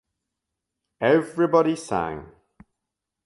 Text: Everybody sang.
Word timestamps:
Everybody 1.13 1.75
sang. 1.75 2.25